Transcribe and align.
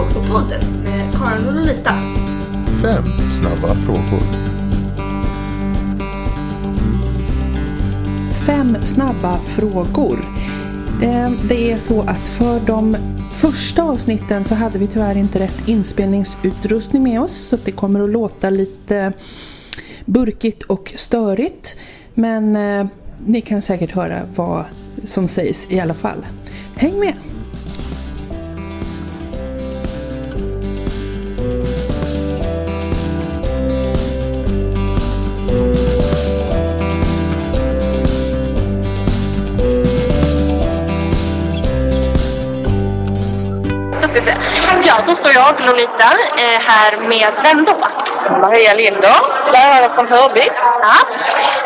K-podden 0.00 0.60
med 0.84 1.14
Karin 1.18 1.48
och 1.48 1.54
Lolita. 1.54 1.94
Fem 2.82 3.04
snabba 3.30 3.74
frågor. 3.74 4.22
Fem 8.46 8.76
snabba 8.84 9.38
frågor. 9.38 10.18
Ehm, 11.02 11.38
det 11.48 11.72
är 11.72 11.78
så 11.78 12.00
att 12.02 12.28
för 12.28 12.60
de 12.60 12.96
första 13.32 13.82
avsnitten 13.82 14.44
så 14.44 14.54
hade 14.54 14.78
vi 14.78 14.86
tyvärr 14.86 15.16
inte 15.16 15.38
rätt 15.38 15.68
inspelningsutrustning 15.68 17.02
med 17.02 17.20
oss 17.20 17.36
så 17.36 17.58
det 17.64 17.72
kommer 17.72 18.00
att 18.00 18.10
låta 18.10 18.50
lite 18.50 19.12
burkigt 20.04 20.62
och 20.62 20.92
störigt. 20.96 21.76
Men 22.14 22.56
eh, 22.56 22.86
ni 23.26 23.40
kan 23.40 23.62
säkert 23.62 23.90
höra 23.92 24.20
vad 24.34 24.64
som 25.04 25.28
sägs 25.28 25.66
i 25.68 25.80
alla 25.80 25.94
fall. 25.94 26.26
Häng 26.76 27.00
med! 27.00 27.14
Då 44.00 44.08
ska 44.08 44.16
vi 44.20 44.22
se. 44.22 44.34
Ja, 44.84 44.94
då 45.06 45.14
står 45.14 45.32
jag, 45.34 45.60
Lolita, 45.60 46.10
eh, 46.38 46.60
här 46.60 46.96
med 46.96 47.32
vem 47.42 47.64
då? 47.64 47.76
Maria 48.40 48.74
Linder, 48.74 49.16
lärare 49.52 49.94
från 49.94 50.08
Hörby. 50.08 50.42
Ja. 50.82 50.94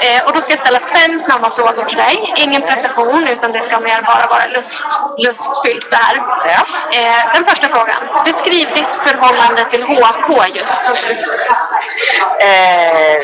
Eh, 0.00 0.24
och 0.26 0.32
då 0.34 0.40
ska 0.40 0.50
jag 0.50 0.58
ställa 0.58 0.80
fem 0.80 1.20
snabba 1.20 1.50
frågor 1.50 1.84
till 1.84 1.96
dig. 1.96 2.34
Ingen 2.36 2.62
prestation, 2.62 3.28
utan 3.28 3.52
det 3.52 3.62
ska 3.62 3.80
mer 3.80 4.02
bara 4.02 4.26
vara 4.26 4.46
lust, 4.54 4.84
lustfyllt 5.18 5.90
det 5.90 5.96
här. 5.96 6.16
Ja. 6.44 6.60
Eh, 6.98 7.32
den 7.34 7.44
första 7.44 7.68
frågan. 7.68 8.24
Beskriv 8.24 8.66
ditt 8.74 8.96
förhållande 8.96 9.64
till 9.70 9.82
HK 9.82 10.46
just 10.54 10.82
nu. 10.88 11.24
Eh, 12.48 13.18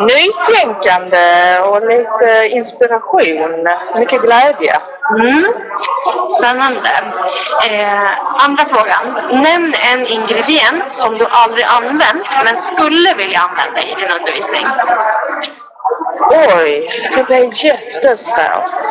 nytänkande 0.00 1.58
och 1.60 1.86
lite 1.86 2.48
inspiration. 2.48 3.68
Mycket 3.98 4.22
glädje. 4.22 4.76
Mm. 5.18 5.44
Spännande. 6.38 6.90
Eh, 7.70 8.10
andra 8.44 8.64
frågan. 8.68 9.04
Nämn 9.42 9.74
en 9.92 10.06
ingrediens 10.06 10.96
som 10.96 11.18
du 11.18 11.26
aldrig 11.30 11.66
använt 11.66 12.26
men 12.44 12.62
skulle 12.62 13.14
vilja 13.14 13.40
använda 13.40 13.80
i 13.80 13.94
din 13.94 14.10
undervisning. 14.10 14.66
Oj, 16.32 16.88
det 17.14 17.22
blev 17.24 17.50
jättesvårt. 17.52 18.90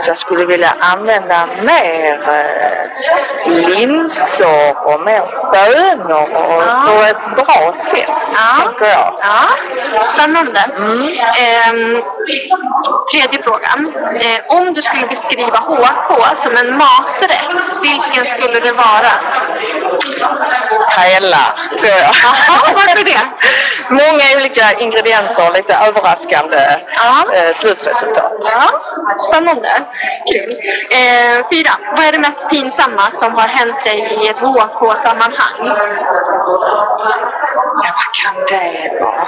Så 0.00 0.10
jag 0.10 0.18
skulle 0.18 0.46
vilja 0.46 0.74
använda 0.80 1.46
mer 1.46 2.28
eh, 2.28 3.68
linser 3.68 4.86
och 4.86 5.00
mer 5.00 5.22
bönor 5.52 6.30
och 6.30 6.62
Ja. 6.66 6.82
på 6.86 7.02
ett 7.04 7.36
bra 7.36 7.72
sätt, 7.74 8.08
Ja. 8.32 8.62
tänker 8.62 8.86
jag. 8.86 9.18
Ja, 9.22 10.04
spännande. 10.04 10.60
Ehm, 11.38 12.02
tredje 13.12 13.42
frågan. 13.42 13.92
Eh, 14.20 14.56
om 14.56 14.74
du 14.74 14.82
skulle 14.82 15.06
beskriva 15.06 15.56
HK 15.58 16.36
som 16.42 16.56
en 16.56 16.76
maträtt, 16.78 17.44
vilken 17.82 18.26
skulle 18.26 18.60
det 18.60 18.72
vara? 18.72 19.12
Hela, 20.98 21.44
tror 21.78 21.88
jag. 21.90 22.14
Jaha, 22.24 22.72
varför 22.74 23.04
det? 23.04 23.18
Många 23.90 24.24
olika 24.36 24.78
ingredienser 24.78 25.48
och 25.48 25.56
lite 25.56 25.74
överraskande 25.88 26.58
Ja. 26.96 27.34
eh, 27.34 27.54
slutresultat. 27.54 28.32
Ja, 28.42 28.68
spännande. 29.18 29.70
Kul. 30.32 30.50
Eh, 30.90 31.48
fyra. 31.52 31.70
Vad 31.96 32.04
är 32.04 32.12
det 32.12 32.18
mest 32.18 32.48
pinsamma 32.50 33.10
som 33.20 33.34
har 33.34 33.48
hänt 33.48 33.84
dig 33.84 33.98
i 34.22 34.28
ett 34.28 34.38
HK-sammanhang? 34.38 35.58
Ja, 37.84 37.92
vad 37.98 38.14
kan 38.22 38.34
det 38.48 39.00
vara? 39.00 39.26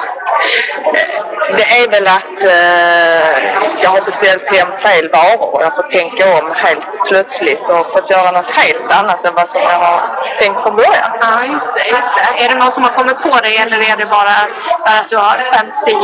Det 1.56 1.66
är 1.81 1.91
väl 1.91 2.06
att 2.06 2.44
eh, 2.44 3.82
jag 3.82 3.91
har 3.91 4.04
beställt 4.04 4.56
hem 4.56 4.76
fel 4.76 5.10
varor 5.12 5.54
och 5.54 5.62
jag 5.62 5.76
får 5.76 5.82
tänka 5.82 6.25
om 6.38 6.54
helt 6.54 6.86
plötsligt 7.09 7.69
och 7.69 7.92
fått 7.92 8.10
göra 8.10 8.31
något 8.31 8.50
helt 8.50 8.92
annat 8.92 9.25
än 9.25 9.34
vad 9.34 9.48
som 9.48 9.60
jag 9.60 9.78
har 9.87 10.00
tänkt 10.38 10.60
från 10.62 10.76
början. 10.76 11.10
Ja, 11.20 11.44
just 11.44 11.75
det, 11.75 11.87
just 11.88 12.08
det. 12.16 12.44
Är 12.44 12.48
det 12.48 12.58
någon 12.58 12.72
som 12.72 12.82
har 12.82 12.91
kommit 12.91 13.22
på 13.22 13.38
det 13.44 13.56
eller 13.56 13.78
är 13.92 13.97
det 13.97 14.06
bara 14.06 14.37
så 14.84 14.88
att 14.98 15.08
du 15.10 15.16
har 15.16 15.37
skämts 15.53 15.88
i 15.88 15.94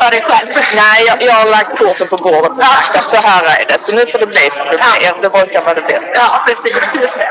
för 0.00 0.10
dig 0.10 0.22
själv? 0.28 0.48
Nej, 0.74 0.98
jag, 1.08 1.22
jag 1.22 1.32
har 1.32 1.50
lagt 1.50 1.78
korten 1.78 2.08
på 2.08 2.16
bordet 2.16 2.50
och 2.50 2.56
sagt 2.56 2.96
att 2.96 3.08
så 3.08 3.16
här 3.16 3.42
är 3.60 3.64
det. 3.68 3.78
Så 3.80 3.92
nu 3.92 4.06
får 4.06 4.18
det 4.18 4.26
bli 4.26 4.50
som 4.50 4.66
det 4.66 4.78
blir. 4.82 5.22
Det 5.22 5.30
brukar 5.30 5.62
vara 5.64 5.74
det 5.74 5.86
bästa. 5.92 6.12
Ja, 6.14 6.44
precis. 6.46 6.76
Just 7.02 7.18
det. 7.18 7.30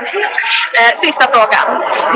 Eh, 0.79 0.91
sista 1.03 1.25
frågan. 1.33 1.67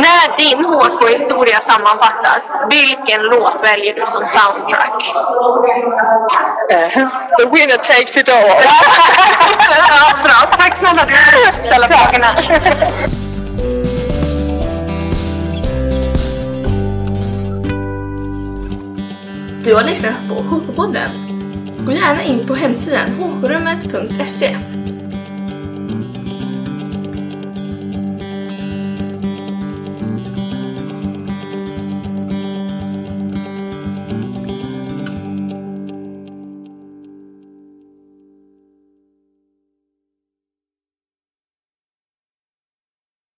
När 0.05 0.37
din 0.37 0.65
HK-historia 0.65 1.59
sammanfattas, 1.61 2.43
vilken 2.69 3.21
låt 3.21 3.63
väljer 3.63 3.93
du 3.93 4.05
som 4.05 4.27
soundtrack? 4.27 5.14
Eh, 6.69 6.89
the 7.37 7.45
winner 7.47 7.77
takes 7.77 8.17
it 8.17 8.29
all. 8.29 8.47
ja, 8.47 10.13
bra. 10.23 10.57
Tack 10.57 10.77
snälla 10.77 11.05
du 11.05 11.67
ställa 11.67 11.87
frågorna. 11.87 12.27
Du 19.63 19.75
har 19.75 19.83
lyssnat 19.83 20.13
på 20.29 20.35
HK-podden. 20.35 21.09
Gå 21.85 21.91
gärna 21.91 22.23
in 22.23 22.47
på 22.47 22.53
hemsidan 22.55 23.09
hkrummet.se 23.09 24.57